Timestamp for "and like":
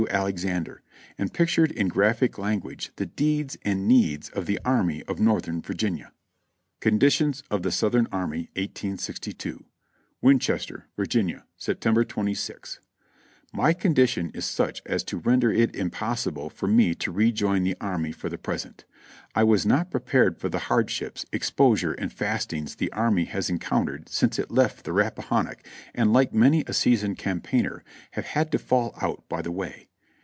25.93-26.33